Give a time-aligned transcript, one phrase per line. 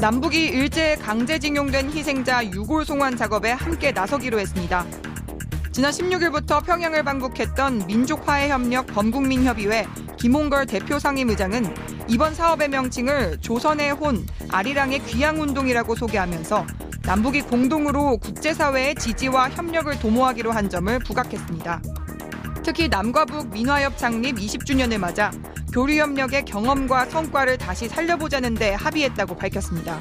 [0.00, 4.86] 남북이 일제에 강제징용된 희생자 유골 송환 작업에 함께 나서기로 했습니다.
[5.72, 11.74] 지난 16일부터 평양을 방북했던 민족화해협력 범국민협의회 김홍걸 대표 상임의장은
[12.06, 16.64] 이번 사업의 명칭을 조선의 혼, 아리랑의 귀향운동이라고 소개하면서
[17.02, 21.82] 남북이 공동으로 국제사회의 지지와 협력을 도모하기로 한 점을 부각했습니다.
[22.62, 25.30] 특히 남과 북 민화협 창립 20주년을 맞아
[25.72, 29.98] 교류협력의 경험과 성과를 다시 살려보자는 데 합의했다고 밝혔습니다.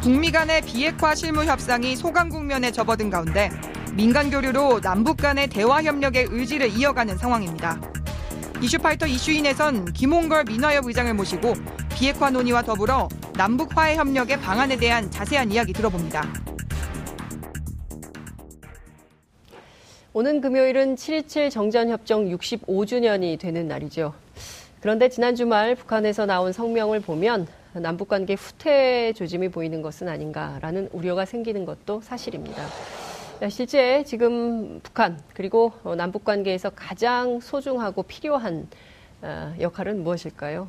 [0.00, 3.50] 북미 간의 비핵화 실무 협상이 소강 국면에 접어든 가운데
[3.92, 7.80] 민간 교류로 남북 간의 대화 협력의 의지를 이어가는 상황입니다.
[8.62, 11.54] 이슈파이터 이슈인에선 김홍걸 민화협 의장을 모시고
[11.94, 16.49] 비핵화 논의와 더불어 남북 화해 협력의 방안에 대한 자세한 이야기 들어봅니다.
[20.12, 24.12] 오는 금요일은 7.27 정전협정 65주년이 되는 날이죠.
[24.80, 31.24] 그런데 지난 주말 북한에서 나온 성명을 보면 남북 관계 후퇴 조짐이 보이는 것은 아닌가라는 우려가
[31.24, 32.60] 생기는 것도 사실입니다.
[33.48, 38.66] 실제 지금 북한 그리고 남북 관계에서 가장 소중하고 필요한
[39.22, 40.66] 어, 역할은 무엇일까요?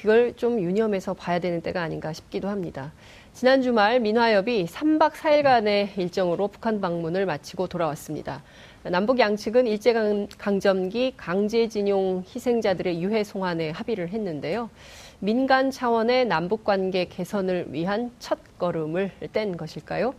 [0.00, 2.92] 그걸 좀 유념해서 봐야 되는 때가 아닌가 싶기도 합니다.
[3.34, 8.44] 지난 주말 민화협이 3박 4일간의 일정으로 북한 방문을 마치고 돌아왔습니다.
[8.84, 14.70] 남북 양측은 일제강점기 강제징용 희생자들의 유해 송환에 합의를 했는데요.
[15.18, 20.14] 민간 차원의 남북 관계 개선을 위한 첫 걸음을 뗀 것일까요?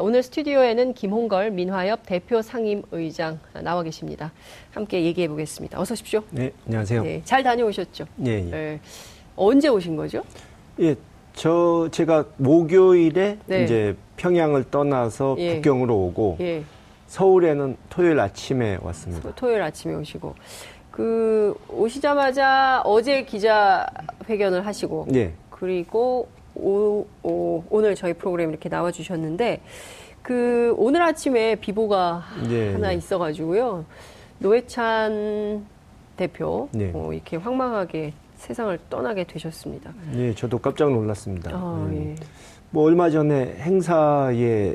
[0.00, 4.32] 오늘 스튜디오에는 김홍걸 민화협 대표 상임 의장 나와 계십니다.
[4.70, 5.80] 함께 얘기해 보겠습니다.
[5.80, 6.22] 어서 오십시오.
[6.30, 7.02] 네, 안녕하세요.
[7.02, 8.06] 네, 잘 다녀오셨죠?
[8.26, 8.42] 예, 예.
[8.42, 8.80] 네.
[9.34, 10.22] 언제 오신 거죠?
[10.78, 10.94] 예,
[11.34, 13.64] 저 제가 목요일에 네.
[13.64, 15.54] 이제 평양을 떠나서 예.
[15.56, 16.64] 북경으로 오고 예.
[17.06, 19.34] 서울에는 토요일 아침에 왔습니다.
[19.34, 20.34] 토요일 아침에 오시고
[20.90, 23.86] 그 오시자마자 어제 기자
[24.28, 25.32] 회견을 하시고 예.
[25.50, 29.60] 그리고 오, 오, 오늘 저희 프로그램 이렇게 나와 주셨는데
[30.22, 32.96] 그 오늘 아침에 비보가 예, 하나 예.
[32.96, 33.84] 있어가지고요
[34.38, 35.64] 노회찬
[36.16, 36.90] 대표 예.
[36.94, 39.92] 어, 이렇게 황망하게 세상을 떠나게 되셨습니다.
[40.14, 41.50] 예, 저도 깜짝 놀랐습니다.
[41.52, 42.16] 아, 음.
[42.70, 44.74] 뭐 얼마 전에 행사에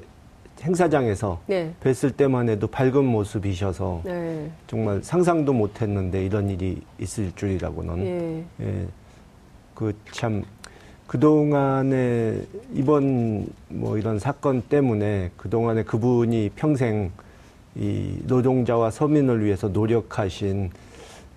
[0.62, 1.74] 행사장에서 네.
[1.82, 4.50] 뵀을 때만 해도 밝은 모습이셔서 네.
[4.68, 8.46] 정말 상상도 못했는데 이런 일이 있을 줄이라고는 예.
[8.62, 8.88] 예.
[9.74, 10.44] 그참
[11.08, 12.42] 그동안에
[12.74, 17.12] 이번 뭐 이런 사건 때문에 그동안에 그분이 평생
[17.76, 20.72] 이 노동자와 서민을 위해서 노력하신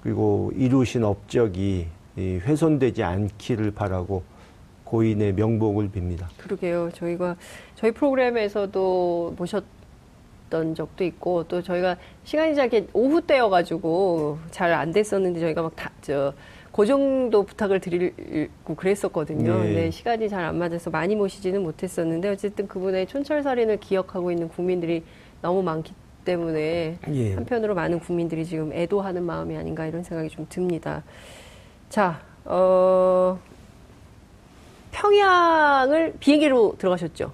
[0.02, 1.88] 그리고 이루신 업적이
[2.18, 4.22] 훼손되지 않기를 바라고
[4.84, 6.26] 고인의 명복을 빕니다.
[6.38, 6.90] 그러게요.
[6.94, 7.36] 저희가
[7.74, 15.62] 저희 프로그램에서도 모셨던 적도 있고 또 저희가 시간이 짧게 오후 때여가지고 잘 안 됐었는데 저희가
[15.62, 16.32] 막다저
[16.72, 19.54] 고정도 부탁을 드리고 그랬었거든요.
[19.58, 19.62] 네.
[19.62, 25.02] 근데 시간이 잘 안 맞아서 많이 모시지는 못했었는데 어쨌든 그분의 촌철살인을 기억하고 있는 국민들이
[25.42, 25.92] 너무 많기
[26.24, 27.34] 때문에 예.
[27.34, 31.02] 한편으로 많은 국민들이 지금 애도하는 마음이 아닌가 이런 생각이 좀 듭니다.
[31.88, 33.38] 자, 어,
[34.92, 37.32] 평양을 비행기로 들어가셨죠?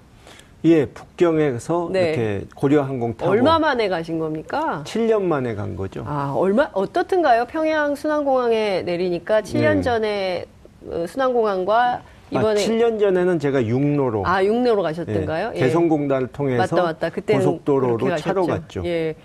[0.65, 2.07] 예, 북경에서 네.
[2.07, 4.83] 이렇게 고려항공 타고 얼마 만에 가신 겁니까?
[4.85, 6.03] 7년 만에 간 거죠.
[6.07, 7.45] 아, 얼마 어떻든가요?
[7.45, 9.81] 평양 순환공항에 내리니까 7년 네.
[9.81, 10.45] 전에
[10.89, 12.01] 어, 순환공항과
[12.31, 15.51] 이번에 아, 7년 전에는 제가 육로로 아, 육로로 가셨던가요?
[15.55, 15.59] 예.
[15.59, 17.09] 개성공단을 통해서 맞다, 맞다.
[17.09, 18.83] 고속도로로 차로 갔죠.
[18.85, 19.15] 예.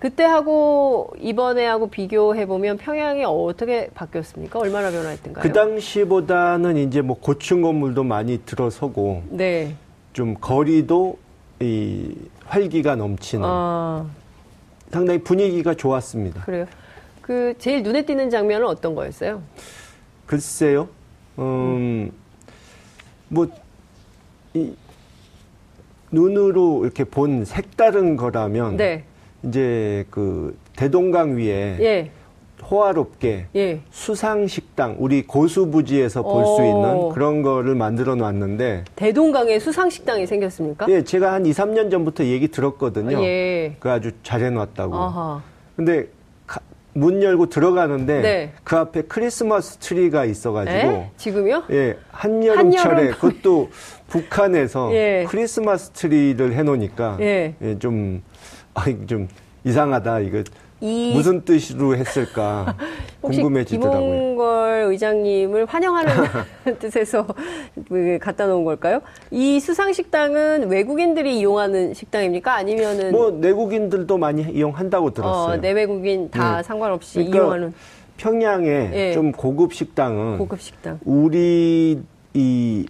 [0.00, 4.58] 그때 하고 이번에 하고 비교해 보면 평양이 어떻게 바뀌었습니까?
[4.58, 5.42] 얼마나 변화했던가요?
[5.42, 9.74] 그 당시보다는 이제 뭐 고층 건물도 많이 들어서고 네.
[10.14, 11.18] 좀 거리도
[11.60, 12.14] 이
[12.46, 14.06] 활기가 넘치는 아.
[14.90, 16.44] 상당히 분위기가 좋았습니다.
[16.44, 16.64] 그래요.
[17.20, 19.42] 그 제일 눈에 띄는 장면은 어떤 거였어요?
[20.24, 20.88] 글쎄요.
[21.38, 22.10] 음,
[23.28, 23.46] 뭐,
[24.54, 24.72] 이,
[26.10, 28.78] 눈으로 이렇게 본 색다른 거라면.
[28.78, 29.04] 네.
[29.44, 32.10] 이제 그 대동강 위에 예.
[32.70, 33.80] 호화롭게 예.
[33.90, 40.86] 수상 식당 우리 고수부지에서 볼 수 있는 그런 거를 만들어 놨는데 대동강에 수상 식당이 생겼습니까?
[40.90, 43.22] 예, 제가 한 2, 3년 전부터 얘기 들었거든요.
[43.24, 43.76] 예.
[43.80, 44.94] 그 아주 잘해 놨다고.
[44.94, 45.42] 아하.
[45.74, 46.08] 근데
[46.46, 46.60] 가,
[46.92, 48.52] 문 열고 들어가는데 네.
[48.62, 51.10] 그 앞에 크리스마스 트리가 있어 가지고 에?
[51.16, 51.62] 지금요?
[51.70, 53.12] 예, 한여름철에 한여름...
[53.12, 53.70] 그것도
[54.08, 55.24] 북한에서 예.
[55.26, 57.54] 크리스마스 트리를 해 놓으니까 예.
[57.62, 58.22] 예, 좀
[58.74, 59.28] 아, 좀
[59.64, 60.20] 이상하다.
[60.20, 60.42] 이거
[60.80, 61.12] 이...
[61.14, 62.74] 무슨 뜻으로 했을까
[63.20, 64.00] 궁금해지더라고요.
[64.00, 66.10] 김홍걸 의장님을 환영하는
[66.80, 67.26] 뜻에서
[67.88, 69.00] 그 갖다 놓은 걸까요?
[69.30, 72.54] 이 수상 식당은 외국인들이 이용하는 식당입니까?
[72.54, 75.54] 아니면은 뭐 내국인들도 많이 이용한다고 들었어요.
[75.54, 76.62] 어, 내외국인 다 네.
[76.62, 77.74] 상관없이 그러니까 이용하는
[78.16, 79.12] 평양에 네.
[79.12, 82.00] 좀 고급 식당은 고급 식당 우리
[82.32, 82.86] 이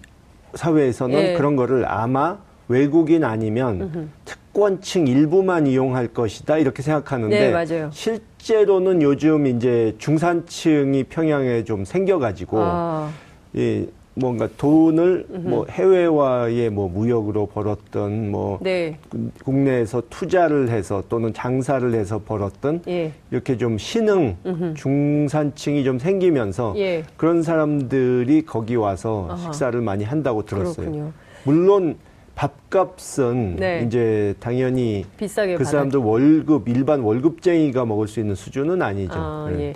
[0.53, 1.33] 사회에서는 예.
[1.33, 2.37] 그런 거를 아마
[2.71, 4.07] 외국인 아니면 음흠.
[4.25, 13.11] 특권층 일부만 이용할 것이다 이렇게 생각하는데 네, 실제로는 요즘 이제 중산층이 평양에 좀 생겨가지고 아.
[13.57, 15.47] 예, 뭔가 돈을 음흠.
[15.47, 18.97] 뭐 해외와의 뭐 무역으로 벌었던 뭐 네.
[19.43, 23.13] 국내에서 투자를 해서 또는 장사를 해서 벌었던 예.
[23.31, 24.73] 이렇게 좀 신흥 음흠.
[24.75, 27.03] 중산층이 좀 생기면서 예.
[27.15, 29.37] 그런 사람들이 거기 와서 아하.
[29.37, 30.91] 식사를 많이 한다고 들었어요.
[30.91, 31.11] 그렇군요.
[31.43, 31.95] 물론
[32.35, 33.83] 밥값은 네.
[33.85, 36.09] 이제 당연히 비싸게 그 사람들 받았...
[36.09, 39.13] 월급 일반 월급쟁이가 먹을 수 있는 수준은 아니죠.
[39.15, 39.59] 아, 네.
[39.59, 39.73] 예.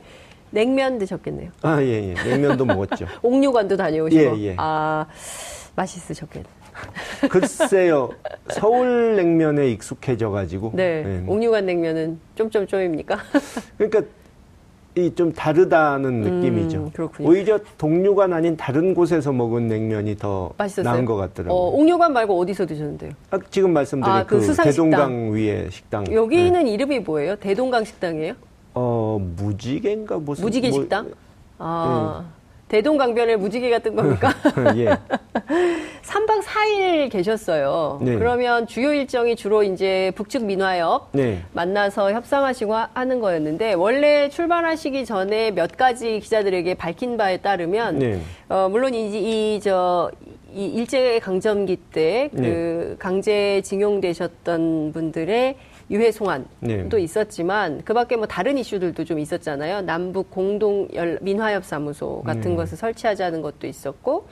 [0.52, 1.52] 냉면 드셨겠네요.
[1.62, 2.30] 아, 예, 예.
[2.30, 3.06] 냉면도 먹었죠.
[3.22, 4.40] 옥류관도 다녀오시고.
[4.40, 4.56] 예, 예.
[4.57, 5.06] 아,
[5.75, 6.48] 맛있으셨겠네.
[7.30, 8.10] 글쎄요.
[8.50, 10.72] 서울 냉면에 익숙해져 가지고.
[10.74, 11.04] 네.
[11.04, 11.24] 네.
[11.28, 13.18] 옥류관 냉면은 좀좀좀입니까?
[13.78, 14.04] 그러니까 이
[15.15, 16.77] 좀 다르다는 음, 느낌이죠.
[16.77, 17.30] 음, 그렇군요.
[17.30, 20.94] 오히려 동류관 아닌 다른 곳에서 먹은 냉면이 더 맛있었어요?
[20.94, 21.53] 나은 것 같더라고요.
[21.53, 23.12] 어, 옥류관 말고 어디서 드셨는데요?
[23.31, 26.12] 아, 지금 말씀드린 아, 그, 그 대동강 위에 식당.
[26.12, 26.71] 여기는 네.
[26.71, 27.36] 이름이 뭐예요?
[27.36, 28.33] 대동강 식당이에요?
[28.74, 31.12] 어, 무지개인가 무슨 무지개 뭐, 식당?
[31.57, 32.24] 아.
[32.24, 32.34] 네.
[32.67, 34.33] 대동강변에 무지개가 뜬 겁니까?
[34.75, 34.97] 예.
[36.01, 38.00] 3박 4일 계셨어요.
[38.01, 38.15] 네.
[38.15, 41.44] 그러면 주요 일정이 주로 이제 북측 민화역 네.
[41.53, 48.21] 만나서 협상하시고 하는 거였는데 원래 출발하시기 전에 몇 가지 기자들에게 밝힌 바에 따르면 네.
[48.50, 50.11] 어, 물론 이저
[50.53, 52.95] 이 일제 강점기 때그 네.
[52.97, 55.57] 강제 징용되셨던 분들의
[55.91, 56.87] 유해 송환도 네.
[56.99, 59.81] 있었지만 그밖에 뭐 다른 이슈들도 좀 있었잖아요.
[59.81, 60.87] 남북 공동
[61.21, 62.55] 민화협 사무소 같은 음.
[62.55, 64.27] 것을 설치하자는 것도 있었고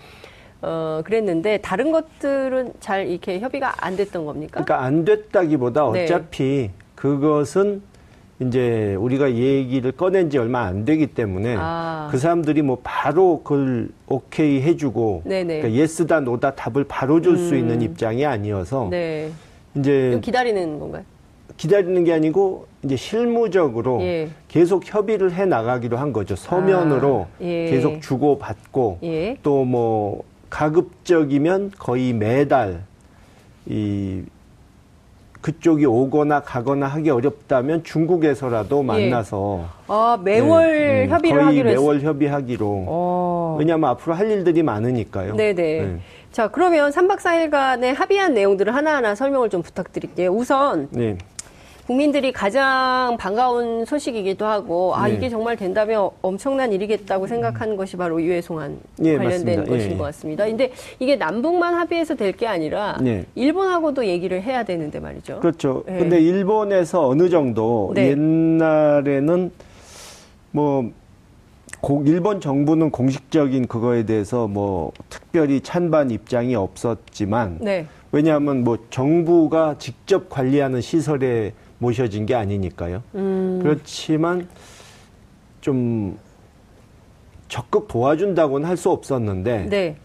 [0.62, 4.64] 어 그랬는데 다른 것들은 잘 이렇게 협의가 안 됐던 겁니까?
[4.64, 6.06] 그러니까 안 됐다기보다 네.
[6.06, 6.72] 어차피 네.
[6.96, 7.84] 그것은
[8.40, 12.08] 이제 우리가 얘기를 꺼낸 지 얼마 안 되기 때문에 아.
[12.12, 17.60] 그 사람들이 뭐 바로 그걸 오케이 해주고 그러니까 예스다 노다 답을 바로 줄수 음.
[17.60, 19.30] 있는 입장이 아니어서 네.
[19.76, 21.04] 이제 기다리는 건가요?
[21.64, 24.28] 기다리는 게 아니고 이제 실무적으로 예.
[24.50, 26.36] 계속 협의를 해 나가기로 한 거죠.
[26.36, 27.70] 서면으로 아, 예.
[27.70, 29.38] 계속 주고 받고 예.
[29.44, 32.84] 또뭐 가급적이면 거의 매달
[33.66, 34.24] 이
[35.40, 38.84] 그쪽이 오거나 가거나 하기 어렵다면 중국에서라도 예.
[38.84, 42.04] 만나서 아 매월 네, 음, 협의를 거의 하기로 매월 했...
[42.04, 43.56] 협의하기로 어.
[43.58, 45.38] 왜냐하면 앞으로 할 일들이 많으니까요.
[45.38, 45.54] 네네.
[45.54, 46.00] 네.
[46.34, 50.30] 자 그러면 3박 4일간의 합의한 내용들을 하나하나 설명을 좀 부탁드릴게요.
[50.32, 51.18] 우선 네.
[51.88, 55.16] 국민들이 가장 반가운 소식이기도 하고 아 네.
[55.16, 59.64] 이게 정말 된다면 엄청난 일이겠다고 생각하는 것이 바로 유해송환 예, 관련된 맞습니다.
[59.66, 59.98] 것인 예.
[59.98, 60.46] 것 같습니다.
[60.46, 63.26] 근데 이게 남북만 합의해서 될 게 아니라 네.
[63.36, 65.40] 일본하고도 얘기를 해야 되는데 말이죠.
[65.42, 65.84] 그렇죠.
[65.86, 66.00] 네.
[66.00, 68.08] 근데 일본에서 어느 정도 네.
[68.10, 69.52] 옛날에는
[70.52, 70.90] 뭐
[72.06, 77.86] 일본 정부는 공식적인 그거에 대해서 뭐 특별히 찬반 입장이 없었지만 네.
[78.12, 83.04] 왜냐하면 뭐 정부가 직접 관리하는 시설에 모셔진 게 아니니까요.
[83.16, 83.60] 음.
[83.62, 84.48] 그렇지만
[85.62, 86.18] 좀
[87.48, 89.96] 적극 도와준다고는 할 수 없었는데 네.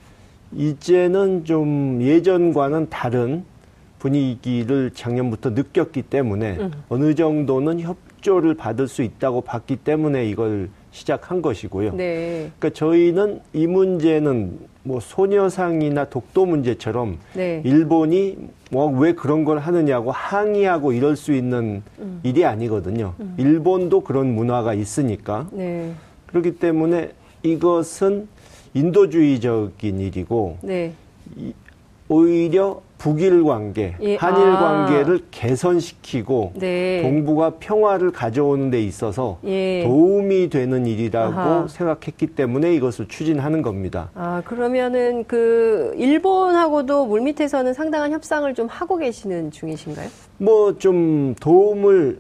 [0.54, 3.44] 이제는 좀 예전과는 다른
[3.98, 6.70] 분위기를 작년부터 느꼈기 때문에 음.
[6.88, 11.94] 어느 정도는 협조를 받을 수 있다고 봤기 때문에 이걸 시작한 것이고요.
[11.94, 12.50] 네.
[12.58, 17.60] 그러니까 저희는 이 문제는 뭐 소녀상이나 독도 문제처럼 네.
[17.64, 18.36] 일본이
[18.70, 22.20] 뭐 왜 그런 걸 하느냐고 항의하고 이럴 수 있는 음.
[22.22, 23.14] 일이 아니거든요.
[23.20, 23.34] 음.
[23.38, 25.48] 일본도 그런 문화가 있으니까.
[25.52, 25.92] 네.
[26.26, 28.28] 그렇기 때문에 이것은
[28.74, 30.92] 인도주의적인 일이고 네.
[31.36, 31.52] 이,
[32.08, 34.16] 오히려 북일 관계, 예.
[34.16, 34.58] 한일 아.
[34.58, 37.00] 관계를 개선시키고 네.
[37.02, 39.84] 동북아 평화를 가져오는 데 있어서 예.
[39.84, 41.68] 도움이 되는 일이라고 아하.
[41.68, 44.10] 생각했기 때문에 이것을 추진하는 겁니다.
[44.14, 50.08] 아, 그러면은 그 일본하고도 물밑에서는 상당한 협상을 좀 하고 계시는 중이신가요?
[50.38, 52.18] 뭐 좀 도움을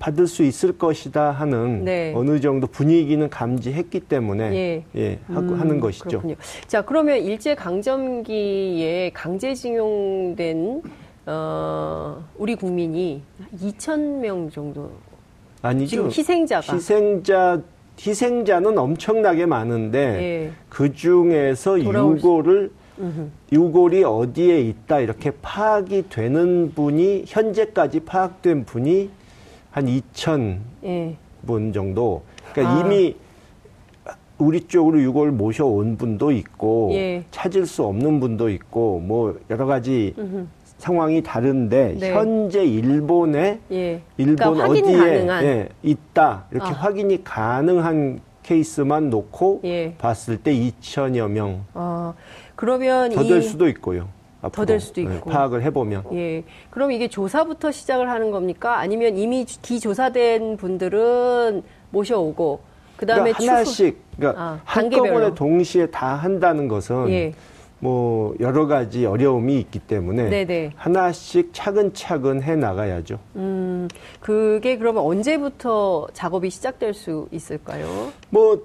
[0.00, 2.12] 받을 수 있을 것이다 하는 네.
[2.16, 6.08] 어느 정도 분위기는 감지했기 때문에 예, 예 하고 음, 하는 것이죠.
[6.08, 6.34] 그렇군요.
[6.66, 10.82] 자 그러면 일제 강점기에 강제징용된
[11.26, 13.22] 어, 우리 국민이
[13.54, 14.90] 2천 명 정도
[15.60, 15.90] 아니죠.
[15.90, 17.60] 지금 희생자가 희생자
[18.00, 20.52] 희생자는 엄청나게 많은데 예.
[20.70, 22.70] 그 중에서 유골을
[23.52, 29.10] 유골이 어디에 있다 이렇게 파악이 되는 분이 현재까지 파악된 분이
[29.70, 31.16] 한 2천 예.
[31.46, 32.22] 분 정도.
[32.52, 32.80] 그러니까 아.
[32.80, 33.16] 이미
[34.38, 37.24] 우리 쪽으로 유골 모셔온 분도 있고 예.
[37.30, 40.46] 찾을 수 없는 분도 있고 뭐 여러 가지 음흠.
[40.78, 42.12] 상황이 다른데 네.
[42.14, 44.00] 현재 일본에 예.
[44.16, 46.72] 일본 그러니까 어디에 예, 있다 이렇게 아.
[46.72, 49.94] 확인이 가능한 케이스만 놓고 예.
[49.98, 51.64] 봤을 때 2천여 명.
[51.74, 52.14] 아,
[52.56, 54.08] 그러면 더될 수도 있고요.
[54.48, 55.30] 더 될 수도 네, 있고.
[55.30, 56.04] 파악을 해보면.
[56.14, 56.42] 예.
[56.70, 58.78] 그럼 이게 조사부터 시작을 하는 겁니까?
[58.78, 62.60] 아니면 이미 기조사된 분들은 모셔오고
[62.96, 67.32] 그다음에 그러니까 하나씩 그러니까 아, 한꺼번에 동시에 다 한다는 것은 예.
[67.82, 70.72] 뭐 여러 가지 어려움이 있기 때문에 네네.
[70.76, 73.18] 하나씩 차근차근 해 나가야죠.
[73.36, 73.88] 음,
[74.20, 78.12] 그게 그러면 언제부터 작업이 시작될 수 있을까요?
[78.28, 78.60] 뭐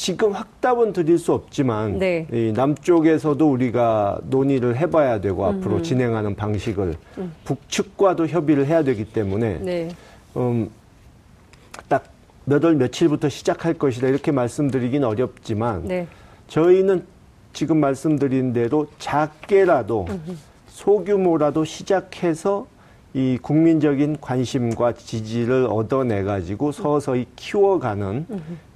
[0.00, 2.26] 지금 확답은 드릴 수 없지만 네.
[2.32, 5.58] 이 남쪽에서도 우리가 논의를 해봐야 되고 음흠.
[5.58, 7.32] 앞으로 진행하는 방식을 음.
[7.44, 9.88] 북측과도 협의를 해야 되기 때문에 네.
[10.38, 10.70] 음,
[12.46, 16.06] 딱몇월 며칠부터 시작할 것이다 이렇게 말씀드리긴 어렵지만 네.
[16.48, 17.04] 저희는
[17.52, 20.06] 지금 말씀드린 대로 작게라도
[20.68, 22.66] 소규모라도 시작해서
[23.12, 28.24] 이 국민적인 관심과 지지를 얻어내 가지고 서서히 키워가는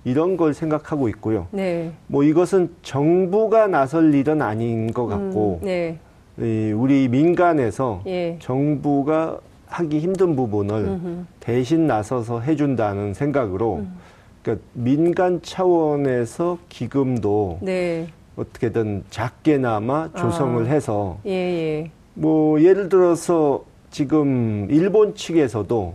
[0.04, 1.46] 이런 걸 생각하고 있고요.
[1.50, 1.92] 네.
[2.06, 5.99] 뭐 이것은 정부가 나설 일은 아닌 것 같고 음, 네.
[6.38, 8.37] 이 우리 민간에서 예.
[8.40, 11.25] 정부가 하기 힘든 부분을 음흠.
[11.40, 13.94] 대신 나서서 해준다는 생각으로 음.
[14.42, 18.08] 그러니까 민간 차원에서 기금도 네.
[18.37, 20.68] 어떻게든 작게나마 조성을 아.
[20.68, 21.90] 해서 예, 예.
[22.14, 25.94] 뭐 예를 들어서 지금 일본 측에서도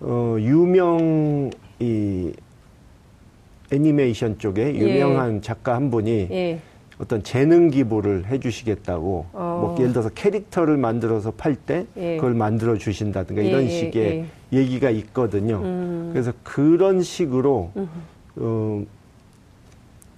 [0.00, 1.50] 어, 유명
[1.80, 2.32] 이
[3.74, 4.78] 애니메이션 쪽에 예.
[4.78, 5.40] 유명한 예.
[5.40, 6.60] 작가 한 분이 예.
[6.98, 9.58] 어떤 재능 기부를 해주시겠다고 어.
[9.62, 12.16] 뭐 예를 들어서 캐릭터를 만들어서 팔때 예.
[12.16, 15.60] 그걸 만들어 주신다든가 예, 이런 식의 얘기가 있거든요.
[15.62, 16.10] 음.
[16.12, 17.72] 그래서 그런 식으로
[18.36, 18.84] 어,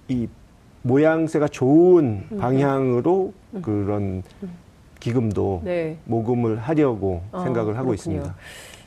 [0.07, 0.27] 이
[0.83, 2.37] 모양새가 좋은 음.
[2.37, 3.61] 방향으로 음.
[3.61, 4.23] 그런
[4.99, 5.97] 기금도 네.
[6.05, 7.93] 모금을 하려고 아, 생각을 하고.
[7.93, 8.35] 있습니다.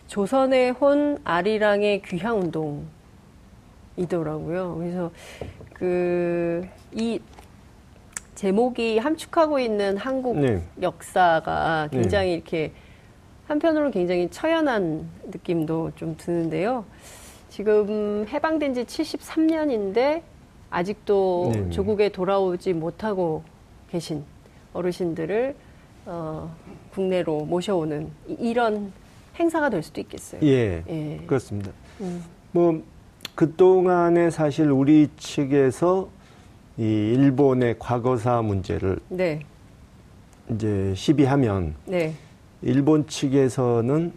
[0.07, 2.85] 조선의 혼 아리랑의 귀향 운동
[3.97, 4.77] 이더라고요.
[4.77, 5.11] 그래서
[5.75, 7.21] 그 이
[8.35, 10.63] 제목이 함축하고 있는 한국 네.
[10.81, 11.99] 역사가 네.
[11.99, 12.35] 굉장히 네.
[12.35, 12.73] 이렇게
[13.47, 16.85] 한편으로 굉장히 처연한 느낌도 좀 드는데요.
[17.49, 20.23] 지금 해방된 지 73년인데
[20.71, 23.43] 아직도 네 조국에 돌아오지 못하고
[23.91, 24.25] 계신
[24.73, 25.55] 어르신들을
[26.07, 26.55] 어,
[26.93, 28.93] 국내로 모셔오는 이런
[29.37, 30.41] 행사가 될 수도 있겠어요.
[30.45, 31.21] 예, 예.
[31.27, 31.73] 그렇습니다.
[32.01, 32.25] 음.
[32.53, 32.83] 뭐
[33.41, 36.11] 그동안에 사실 우리 측에서
[36.77, 39.41] 이 일본의 과거사 문제를 네.
[40.51, 42.13] 이제 시비하면 네.
[42.61, 44.13] 일본 측에서는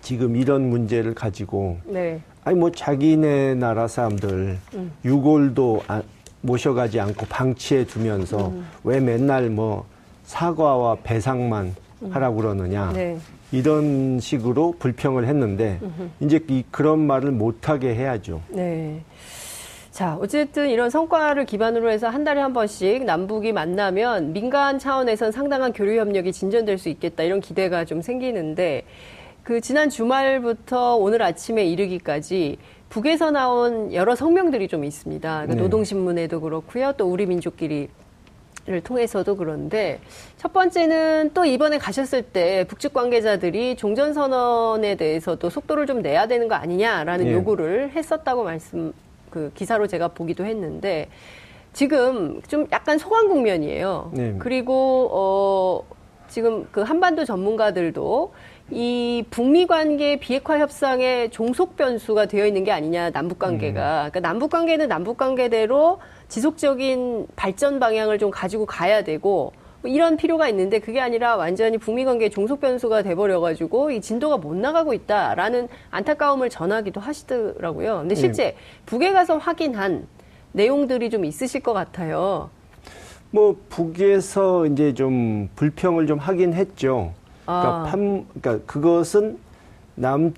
[0.00, 2.22] 지금 이런 문제를 가지고 네.
[2.42, 4.92] 아니 뭐 자기네 나라 사람들 음.
[5.04, 6.00] 유골도 아,
[6.40, 8.66] 모셔가지 않고 방치해 두면서 음.
[8.82, 9.84] 왜 맨날 뭐
[10.22, 12.10] 사과와 배상만 음.
[12.10, 13.18] 하라고 그러느냐 네.
[13.52, 15.80] 이런 식으로 불평을 했는데.
[16.20, 18.40] 이제 이, 그런 말을 못하게 해야죠.
[18.48, 19.00] 네.
[19.94, 25.72] 자, 어쨌든 이런 성과를 기반으로 해서 한 달에 한 번씩 남북이 만나면 민간 차원에선 상당한
[25.72, 28.82] 교류 협력이 진전될 수 있겠다 이런 기대가 좀 생기는데
[29.44, 32.56] 그 지난 주말부터 오늘 아침에 이르기까지
[32.88, 35.28] 북에서 나온 여러 성명들이 좀 있습니다.
[35.28, 35.62] 그러니까 네.
[35.62, 36.94] 노동신문에도 그렇고요.
[36.96, 37.88] 또 우리 민족끼리
[38.66, 40.00] 를 통해서도 그런데
[40.38, 46.48] 첫 번째는 또 이번에 가셨을 때 북측 관계자들이 종전 선언에 대해서도 속도를 좀 내야 되는
[46.48, 47.32] 거 아니냐라는 예.
[47.34, 48.94] 요구를 했었다고 말씀
[49.28, 51.10] 그 기사로 제가 보기도 했는데
[51.74, 54.12] 지금 좀 약간 소강 국면이에요.
[54.14, 54.34] 네.
[54.38, 55.82] 그리고 어
[56.28, 58.32] 지금 그 한반도 전문가들도
[58.70, 64.06] 이 북미 관계 비핵화 협상의 종속 변수가 되어 있는 게 아니냐 남북 관계가.
[64.06, 64.10] 음.
[64.10, 69.52] 그러니까 남북 관계는 남북 관계대로 지속적인 발전 방향을 좀 가지고 가야 되고
[69.82, 74.00] 뭐 이런 필요가 있는데 그게 아니라 완전히 북미 관계 종속 변수가 돼 버려 가지고 이
[74.00, 77.98] 진도가 못 나가고 있다라는 안타까움을 전하기도 하시더라고요.
[77.98, 78.56] 근데 실제 네.
[78.86, 80.06] 북에 가서 확인한
[80.52, 82.48] 내용들이 좀 있으실 것 같아요.
[83.34, 87.12] 뭐 북에서 이제 좀 불평을 좀 하긴 했죠.
[87.44, 87.82] 그러니까, 아.
[87.82, 89.38] 판, 그러니까 그것은
[89.96, 90.32] 남,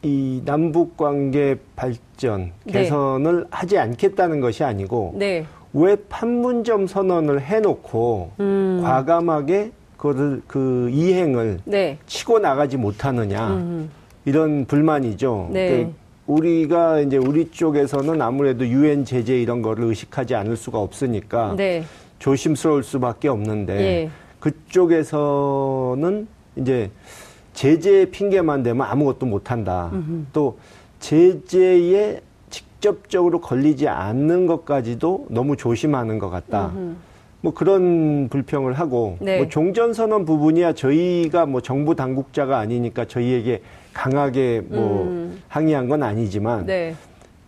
[0.00, 2.72] 이 남북 관계 발전, 네.
[2.72, 3.46] 개선을 네.
[3.50, 5.44] 하지 않겠다는 것이 아니고, 네.
[5.74, 8.80] 왜 판문점 선언을 해놓고 음.
[8.82, 11.98] 과감하게 그거를 그 이행을 네.
[12.06, 13.90] 치고 나가지 못하느냐 음.
[14.24, 15.50] 이런 불만이죠.
[15.52, 15.68] 네.
[15.68, 15.90] 그러니까
[16.32, 21.84] 우리가 이제 우리 쪽에서는 아무래도 유엔 제재 이런 거를 의식하지 않을 수가 없으니까 네.
[22.18, 24.10] 조심스러울 수밖에 없는데 예.
[24.40, 26.90] 그쪽에서는 이제
[27.52, 29.90] 제재 핑계만 대면 아무것도 못한다.
[29.92, 30.26] 음흠.
[30.32, 30.58] 또
[31.00, 36.72] 제재에 직접적으로 걸리지 않는 것까지도 너무 조심하는 것 같다.
[36.74, 36.94] 음흠.
[37.42, 39.38] 뭐 그런 불평을 하고 네.
[39.38, 43.62] 뭐 종전선언 부분이야 저희가 뭐 정부 당국자가 아니니까 저희에게
[43.92, 45.42] 강하게 뭐 음.
[45.48, 46.94] 항의한 건 아니지만 네.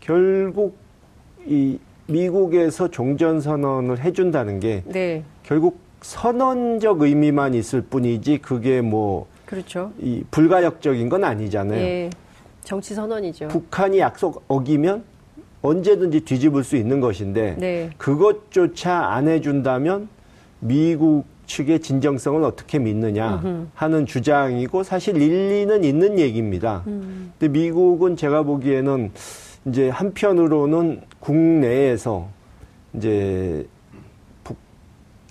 [0.01, 0.77] 결국
[1.47, 5.23] 이 미국에서 종전 선언을 해준다는 게 네.
[5.43, 9.93] 결국 선언적 의미만 있을 뿐이지 그게 뭐 그렇죠.
[9.99, 11.81] 이 불가역적인 건 아니잖아요.
[11.81, 12.11] 예.
[12.63, 13.49] 정치 선언이죠.
[13.49, 15.05] 북한이 약속 어기면
[15.63, 17.91] 언제든지 뒤집을 수 있는 것인데 네.
[17.97, 20.09] 그것조차 안 해준다면
[20.61, 26.83] 미국 측의 진정성을 어떻게 믿느냐 하는 주장이고 사실 일리는 있는 얘기입니다.
[26.87, 27.33] 음.
[27.39, 29.11] 근데 미국은 제가 보기에는
[29.67, 32.29] 이제 한편으로는 국내에서
[32.95, 33.67] 이제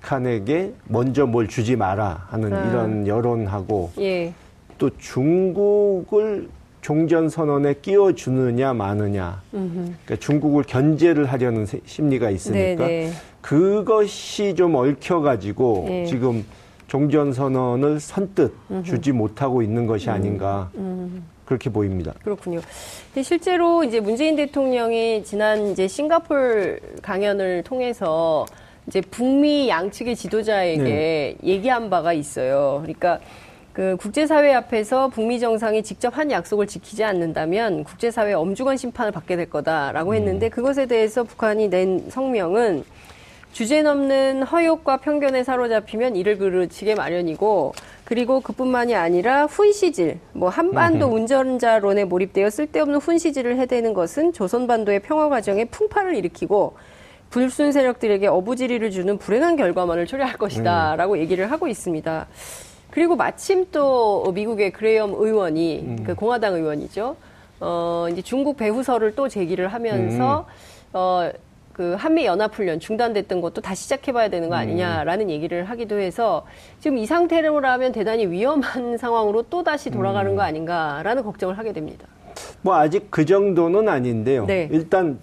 [0.02, 2.70] 북한에게 먼저 뭘 주지 마라 하는 아.
[2.70, 4.34] 이런 여론하고 예.
[4.78, 6.50] 또 중국을
[6.82, 9.42] 종전 선언에 끼워주느냐 마느냐.
[9.52, 13.12] 그러니까 중국을 견제를 하려는 심리가 있으니까 네네.
[13.44, 13.50] 네.
[13.50, 16.06] 그것이 좀 얽혀가지고 네.
[16.06, 16.46] 지금
[16.88, 18.84] 종전 선언을 선뜻 음흠.
[18.84, 20.14] 주지 못하고 있는 것이 음.
[20.14, 20.70] 아닌가.
[20.76, 21.26] 음.
[21.46, 22.14] 그렇게 보입니다.
[22.24, 22.62] 그렇군요.
[23.14, 28.46] 근데 실제로 이제 문재인 대통령이 지난 이제 싱가폴 강연을 통해서
[28.88, 31.36] 이제 북미 양측의 지도자에게 네.
[31.44, 32.80] 얘기한 바가 있어요.
[32.82, 33.20] 그러니까
[33.74, 39.50] 그 국제사회 앞에서 북미 정상이 직접 한 약속을 지키지 않는다면 국제사회 엄중한 심판을 받게 될
[39.50, 40.16] 거다라고 음.
[40.16, 42.86] 했는데 그것에 대해서 북한이 낸 성명은
[43.54, 52.06] 주제 넘는 허욕과 편견에 사로잡히면 이를 그르치게 마련이고 그리고 그뿐만이 아니라 훈시질, 뭐 한반도 운전자론에
[52.06, 56.76] 몰입되어 쓸데없는 훈시질을 해대는 것은 조선반도의 평화 과정에 풍파를 일으키고
[57.30, 61.18] 불순 세력들에게 어부지리를 주는 불행한 결과만을 초래할 것이다라고 음.
[61.20, 62.28] 얘기를 하고 있습니다.
[62.90, 66.04] 그리고 마침 또 미국의 그레이엄 의원이 음.
[66.04, 67.16] 그 공화당 의원이죠.
[67.60, 70.94] 어 이제 중국 배후설을 또 제기를 하면서 음.
[70.94, 71.32] 어
[71.74, 75.30] 그 한미 연합훈련 중단됐던 것도 다시 시작해봐야 되는 거 아니냐라는 음.
[75.32, 76.46] 얘기를 하기도 해서
[76.80, 80.36] 지금 이 상태로라면 대단히 위험한 상황으로 또 다시 돌아가는 음.
[80.36, 82.08] 거 아닌가라는 걱정을 하게 됩니다.
[82.62, 84.46] 뭐 아직 그 정도는 아닌데요.
[84.46, 84.70] 네.
[84.72, 85.20] 일단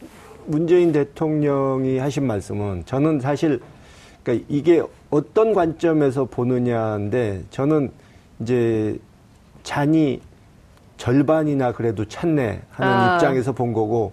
[0.47, 3.61] 문재인 대통령이 하신 말씀은 저는 사실
[4.25, 7.93] 그러니까 이게 어떤 관점에서 보느냐인데 저는
[8.41, 8.99] 이제
[9.63, 10.21] 잔이
[10.97, 13.15] 절반이나 그래도 찼네 하는 아.
[13.15, 14.13] 입장에서 본 거고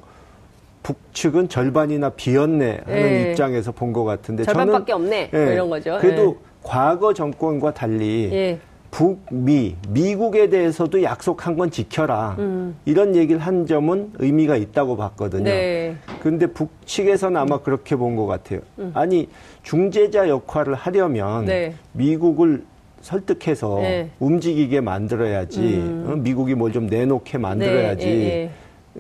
[0.91, 3.29] 북측은 절반이나 비었네 하는 네.
[3.31, 5.97] 입장에서 본 것 같은데 절반밖에 저는, 없네 네, 이런 거죠.
[5.99, 6.35] 그래도 네.
[6.63, 8.59] 과거 정권과 달리 예.
[8.91, 12.75] 북미 미국에 대해서도 약속한 건 지켜라 음.
[12.85, 15.43] 이런 얘기를 한 점은 의미가 있다고 봤거든요.
[15.43, 15.95] 네.
[16.21, 18.61] 그런데 북측에서는 아마 그렇게 본 것 같아요.
[18.79, 18.91] 음.
[18.93, 19.27] 아니
[19.63, 21.73] 중재자 역할을 하려면 네.
[21.91, 22.63] 미국을
[23.01, 24.09] 설득해서 네.
[24.19, 26.05] 움직이게 만들어야지 음.
[26.09, 26.15] 어?
[26.15, 28.11] 미국이 뭘 좀 내놓게 만들어야지 네.
[28.13, 28.49] 예, 예.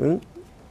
[0.01, 0.19] 응?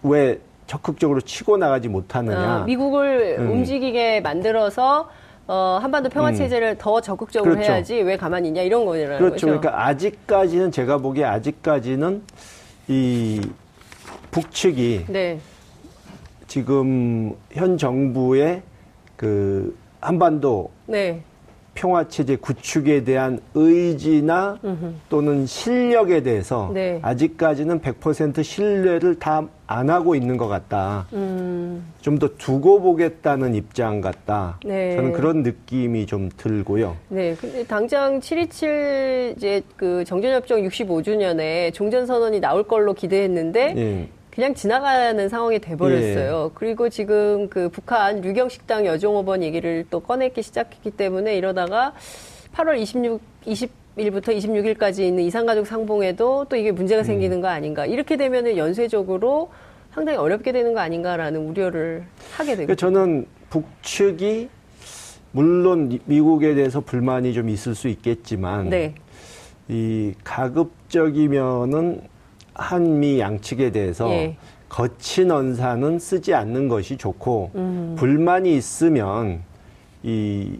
[0.02, 2.62] 왜 적극적으로 치고 나가지 못하느냐.
[2.62, 3.50] 어, 미국을 음.
[3.50, 5.08] 움직이게 만들어서
[5.46, 6.34] 어, 한반도 평화 음.
[6.34, 6.76] 체제를 음.
[6.78, 7.72] 더 적극적으로 그렇죠.
[7.72, 9.18] 해야지 왜 가만히 있냐 이런 거잖아요.
[9.18, 9.46] 그렇죠.
[9.46, 9.60] 그렇죠.
[9.60, 12.22] 그러니까 아직까지는 제가 보기에 아직까지는
[12.88, 13.40] 이
[14.32, 15.38] 북측이 네.
[16.48, 18.62] 지금 현 정부의
[19.16, 21.22] 그 한반도 네.
[21.76, 24.58] 평화 체제 구축에 대한 의지나
[25.08, 26.98] 또는 실력에 대해서 네.
[27.02, 31.06] 아직까지는 100% 신뢰를 다 안 하고 있는 것 같다.
[31.12, 31.84] 음.
[32.00, 34.58] 좀더 두고 보겠다는 입장 같다.
[34.64, 34.94] 네.
[34.94, 36.96] 저는 그런 느낌이 좀 들고요.
[37.08, 37.34] 네.
[37.34, 44.08] 근데 당장 727 이제 그 정전협정 65주년에 종전선언이 나올 걸로 기대했는데 네.
[44.36, 46.50] 그냥 지나가는 상황이 돼버렸어요.
[46.50, 46.54] 예.
[46.54, 51.94] 그리고 지금 그 북한 유경식당 여종업원 얘기를 또 꺼내기 시작했기 때문에 이러다가
[52.54, 57.04] 8월 26, 20일부터 26일까지 있는 이산가족 상봉에도 또 이게 문제가 음.
[57.04, 57.86] 생기는 거 아닌가.
[57.86, 59.50] 이렇게 되면은 연쇄적으로
[59.94, 62.04] 상당히 어렵게 되는 거 아닌가라는 우려를
[62.36, 62.66] 하게 되고.
[62.66, 64.50] 그러니까 저는 북측이
[65.32, 68.94] 물론 미국에 대해서 불만이 좀 있을 수 있겠지만 네.
[69.68, 72.02] 이 가급적이면은
[72.58, 74.36] 한미 양측에 대해서 예.
[74.68, 77.94] 거친 언사는 쓰지 않는 것이 좋고 음.
[77.98, 79.40] 불만이 있으면
[80.02, 80.58] 이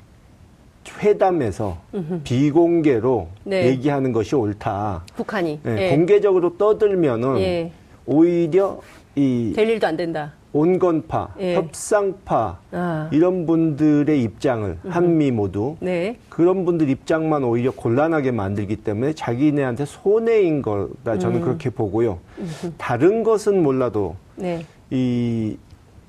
[0.99, 2.21] 회담에서 음흠.
[2.23, 3.67] 비공개로 네.
[3.67, 5.05] 얘기하는 것이 옳다.
[5.17, 5.91] 북한이 네, 예.
[5.91, 7.73] 공개적으로 떠들면은 예.
[8.07, 8.81] 오히려
[9.17, 10.33] 이 될 일도 안 된다.
[10.57, 11.55] 온건파, 예.
[11.57, 13.11] 협상파 아.
[13.13, 16.17] 이런 분들의 입장을 한미 모두 네.
[16.31, 21.43] 그런 분들 입장만 오히려 곤란하게 만들기 때문에 자기네한테 손해인 거다 저는 음.
[21.43, 22.19] 그렇게 보고요.
[22.39, 22.73] 음흠.
[22.79, 24.65] 다른 것은 몰라도 네.
[24.91, 25.59] 이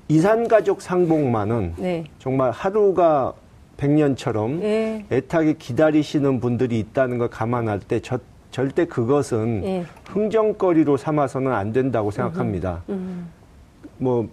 [0.08, 2.04] 이산가족 상봉만은 네.
[2.18, 3.34] 정말 하루가
[3.76, 5.04] 백년처럼 네.
[5.12, 8.18] 애타게 기다리시는 분들이 있다는 걸 감안할 때 저,
[8.50, 9.84] 절대 그것은 네.
[10.08, 12.82] 흥정거리로 삼아서는 안 된다고 생각합니다.
[12.88, 13.28] 음.
[13.98, 14.28] 뭐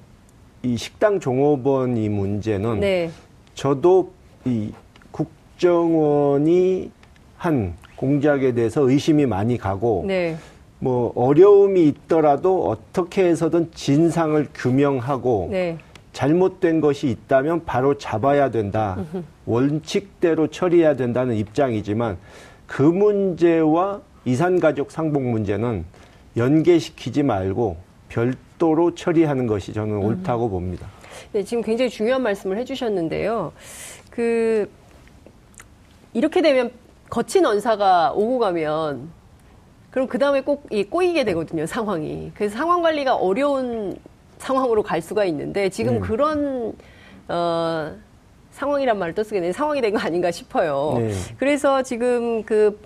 [0.66, 3.12] 이 식당 종업원 이 문제는 네.
[3.54, 4.12] 저도
[4.46, 4.72] 이
[5.12, 6.90] 국정원이
[7.38, 10.36] 한 공작에 대해서 의심이 많이 가고 네.
[10.80, 15.78] 뭐 어려움이 있더라도 어떻게 해서든 진상을 규명하고 네.
[16.14, 18.98] 잘못된 것이 있다면 바로 잡아야 된다.
[19.46, 22.18] 원칙대로 처리해야 된다는 입장이지만
[22.66, 25.86] 그 문제와 이산가족 상봉 문제는
[26.38, 27.78] 연계시키지 말고
[28.10, 30.88] 별 도로 처리하는 것이 저는 옳다고 봅니다.
[31.34, 33.52] 네, 지금 굉장히 중요한 말씀을 해주셨는데요.
[34.10, 34.70] 그
[36.14, 36.72] 이렇게 되면
[37.10, 39.10] 거친 언사가 오고 가면
[39.92, 42.32] 그럼 그 다음에 꼭이 꼬이게 되거든요 상황이.
[42.36, 43.98] 그래서 상황 관리가 어려운
[44.38, 46.00] 상황으로 갈 수가 있는데 지금 네.
[46.02, 46.74] 그런
[47.28, 47.94] 어,
[48.52, 50.96] 상황이란 말을 또 쓰게 되는 상황이 된 거 아닌가 싶어요.
[50.98, 51.12] 네.
[51.38, 52.80] 그래서 지금 그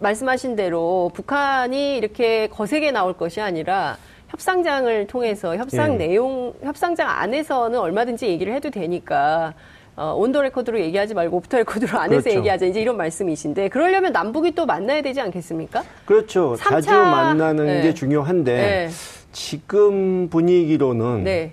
[0.00, 3.96] 말씀하신 대로 북한이 이렇게 거세게 나올 것이 아니라
[4.34, 6.08] 협상장을 통해서 협상 네.
[6.08, 9.54] 내용, 협상장 안에서는 얼마든지 얘기를 해도 되니까
[9.96, 12.38] 어, on the record로 얘기하지 말고 off the record로 안에서 그렇죠.
[12.40, 15.84] 얘기하자 이제 이런 말씀이신데 그러려면 남북이 또 만나야 되지 않겠습니까?
[16.04, 16.56] 그렇죠.
[16.58, 16.68] 3차...
[16.68, 17.82] 자주 만나는 네.
[17.82, 18.88] 게 중요한데 네.
[19.30, 21.52] 지금 분위기로는 네.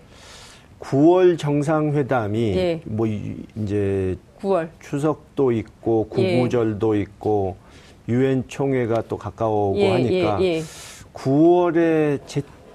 [0.79, 2.81] 9월 정상회담이 예.
[2.85, 7.01] 뭐 이제 9월 추석도 있고 구구절도 예.
[7.01, 7.57] 있고
[8.09, 10.63] 유엔 총회가 또 가까워오고 예, 하니까 예,
[11.13, 12.19] 9월에 예.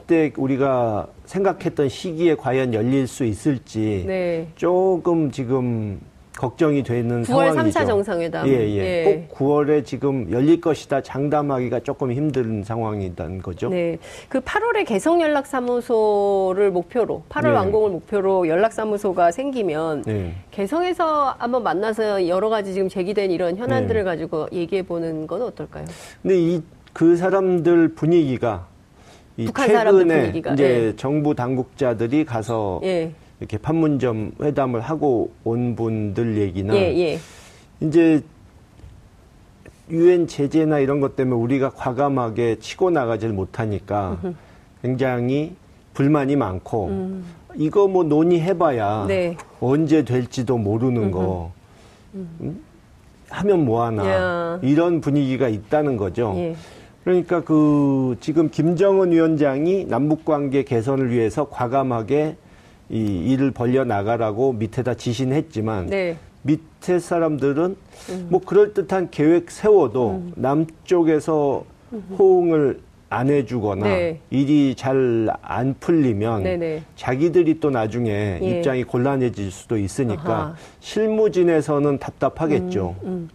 [0.06, 4.48] 제때 우리가 생각했던 시기에 과연 열릴 수 있을지 네.
[4.54, 6.00] 조금 지금
[6.38, 7.80] 걱정이 되는 9월 상황이죠.
[7.80, 8.46] 3차 정상회담.
[8.46, 9.26] 예, 예, 예.
[9.28, 13.70] 꼭 9월에 지금 열릴 것이다 장담하기가 조금 힘든 상황이라는 거죠.
[13.70, 13.98] 네.
[14.28, 17.48] 그 8월에 개성 연락 사무소를 목표로 8월 네.
[17.50, 20.34] 완공을 목표로 연락 사무소가 생기면 네.
[20.50, 24.04] 개성에서 한번 만나서 여러 가지 지금 제기된 이런 현안들을 네.
[24.04, 25.86] 가지고 얘기해 보는 건 어떨까요?
[26.22, 26.62] 근데 이
[26.96, 28.68] 그 사람들 분위기가
[29.36, 30.32] 이 최근에.
[30.38, 30.96] 이제 네.
[30.96, 33.12] 정부 당국자들이 가서 예.
[33.38, 37.18] 이렇게 판문점 회담을 하고 온 분들 얘기나 예, 예.
[37.80, 38.22] 이제
[39.90, 44.18] 유엔 제재나 이런 것 때문에 우리가 과감하게 치고 나가질 못하니까
[44.82, 45.54] 굉장히
[45.94, 47.24] 불만이 많고 음.
[47.56, 49.36] 이거 뭐 논의해봐야 네.
[49.60, 51.52] 언제 될지도 모르는 거
[52.14, 52.62] 음?
[53.28, 54.60] 하면 뭐하나 야.
[54.62, 56.34] 이런 분위기가 있다는 거죠.
[57.06, 57.10] 예.
[57.10, 62.36] 그러니까 그 지금 김정은 위원장이 남북 관계 개선을 위해서 과감하게
[62.90, 66.16] 이 일을 벌려 나가라고 밑에다 지신했지만 네.
[66.42, 67.76] 밑에 사람들은
[68.10, 68.26] 음.
[68.30, 70.32] 뭐 그럴 듯한 계획 세워도 음.
[70.36, 71.64] 남쪽에서
[72.18, 74.20] 호응을 안 해주거나 네.
[74.30, 76.56] 일이 잘 안 풀리면 네네.
[76.56, 76.82] 네.
[76.96, 78.46] 자기들이 또 나중에 예.
[78.46, 80.54] 입장이 곤란해질 수도 있으니까 아하.
[80.80, 82.96] 실무진에서는 답답하겠죠.
[83.04, 83.28] 음, 음.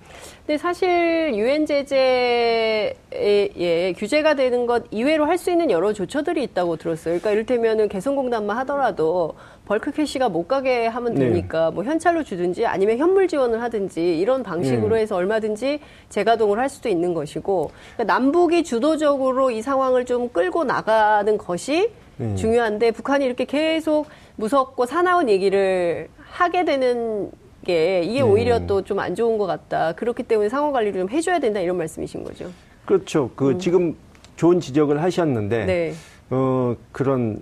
[0.46, 6.76] 근데 사실 유엔 제재에 예, 규제가 되는 것 이외로 할 수 있는 여러 조처들이 있다고
[6.76, 7.14] 들었어요.
[7.20, 9.34] 그러니까 이를테면은 개성공단만 하더라도
[9.72, 11.30] 벌크 캐시가 못 가게 하면 네.
[11.30, 11.76] 되니까 네.
[11.76, 15.04] 뭐 현찰로 주든지 아니면 현물 지원을 하든지 이런 방식으로 네.
[15.04, 15.80] 해서 얼마든지
[16.10, 22.36] 재가동을 할 수도 있는 것이고 그러니까 남북이 주도적으로 이 상황을 좀 끌고 나가는 것이 네.
[22.36, 27.32] 중요한데 북한이 이렇게 계속 무섭고 사나운 얘기를 하게 되는
[27.66, 28.22] 게 이게 네.
[28.24, 29.94] 오히려 또 좀 안 좋은 것 같다.
[29.94, 32.52] 그렇기 때문에 상황 관리를 좀 해줘야 된다 이런 말씀이신 거죠.
[32.86, 33.30] 그렇죠.
[33.38, 33.60] 그 음.
[33.60, 33.96] 지금
[34.36, 35.94] 좋은 지적을 하셨는데 네.
[36.30, 37.42] 어, 그런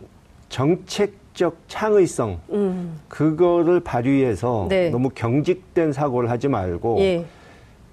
[0.50, 3.00] 정책 적 창의성 음.
[3.08, 4.90] 그거를 발휘해서 네.
[4.90, 7.24] 너무 경직된 사고를 하지 말고 예.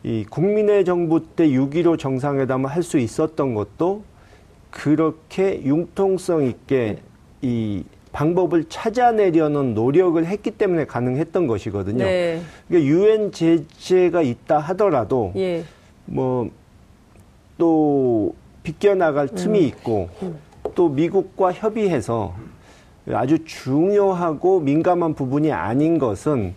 [0.03, 4.03] 이 국민의 정부 때 6.15 정상회담을 할 수 있었던 것도
[4.73, 6.99] 그렇게 융통성 있게
[7.41, 12.05] 이 방법을 찾아내려는 노력을 했기 때문에 가능했던 것이거든요.
[12.05, 12.41] 네.
[12.67, 15.63] 그러니까 유엔 제재가 있다 하더라도 예.
[16.07, 16.51] 뭐또
[18.65, 19.65] 비껴나갈 틈이 음.
[19.67, 20.37] 있고 음.
[20.75, 22.35] 또 미국과 협의해서
[23.13, 26.55] 아주 중요하고 민감한 부분이 아닌 것은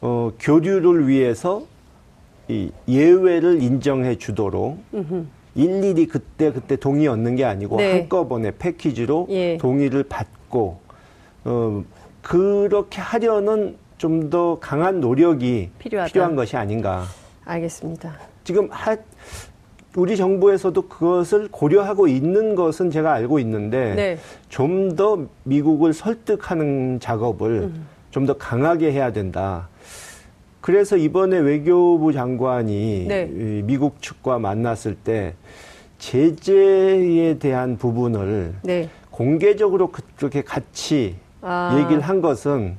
[0.00, 1.62] 어, 교류를 위해서
[2.48, 5.26] 이 예외를 인정해 주도록 음흠.
[5.54, 7.92] 일일이 그때 그때 동의 얻는 게 아니고 네.
[8.00, 9.58] 한꺼번에 패키지로 예.
[9.58, 10.78] 동의를 받고
[11.44, 11.84] 어,
[12.22, 16.10] 그렇게 하려는 좀 더 강한 노력이 필요하다.
[16.10, 17.04] 필요한 것이 아닌가.
[17.44, 18.12] 알겠습니다.
[18.42, 18.96] 지금 하,
[19.94, 24.18] 우리 정부에서도 그것을 고려하고 있는 것은 제가 알고 있는데 네.
[24.48, 27.86] 좀더 미국을 설득하는 작업을 음.
[28.10, 29.68] 좀더 강하게 해야 된다.
[30.60, 33.26] 그래서 이번에 외교부 장관이 네.
[33.64, 35.34] 미국 측과 만났을 때
[35.98, 38.88] 제재에 대한 부분을 네.
[39.10, 41.76] 공개적으로 그렇게 같이 아.
[41.78, 42.78] 얘기를 한 것은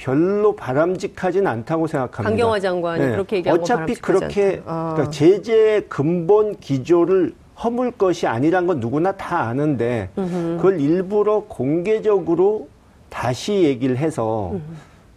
[0.00, 2.30] 별로 바람직하진 않다고 생각합니다.
[2.30, 3.10] 강경화 장관이 네.
[3.12, 4.92] 그렇게 얘기한 어차피 그렇게 아.
[4.94, 10.56] 그러니까 제재의 근본 기조를 허물 것이 아니란 건 누구나 다 아는데 음흠.
[10.56, 12.68] 그걸 일부러 공개적으로
[13.10, 14.62] 다시 얘기를 해서 음흠.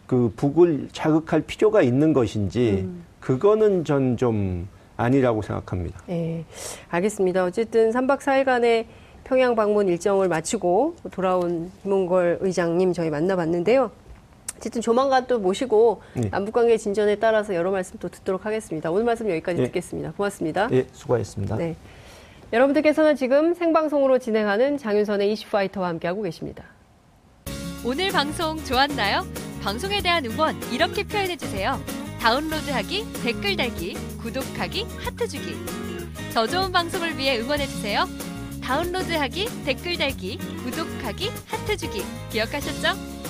[0.05, 3.05] 그 북을 자극할 필요가 있는 것인지 음.
[3.21, 5.99] 그거는 전 좀 아니라고 생각합니다.
[6.05, 6.45] 네,
[6.89, 7.45] 알겠습니다.
[7.45, 8.85] 어쨌든 3박 4일간의
[9.23, 13.89] 평양 방문 일정을 마치고 돌아온 김홍걸 의장님 저희 만나봤는데요.
[14.63, 16.29] 어쨌든 조만간 또 모시고 네.
[16.29, 18.91] 남북관계 진전에 따라서 여러 말씀 또 듣도록 하겠습니다.
[18.91, 19.67] 오늘 말씀 여기까지 네.
[19.67, 20.13] 듣겠습니다.
[20.13, 20.67] 고맙습니다.
[20.67, 21.57] 네, 수고하셨습니다.
[21.57, 21.75] 네.
[22.53, 26.63] 여러분들께서는 지금 생방송으로 진행하는 장윤선의 이슈파이터와 함께하고 계십니다.
[27.83, 29.25] 오늘 방송 좋았나요?
[29.61, 31.77] 방송에 대한 응원 이렇게 표현해주세요.
[32.21, 35.57] 다운로드하기, 댓글 달기, 구독하기, 하트 주기.
[36.33, 38.05] 더 좋은 방송을 위해 응원해주세요.
[38.63, 42.01] 다운로드하기, 댓글 달기, 구독하기, 하트 주기.
[42.31, 43.22] 기억하셨죠?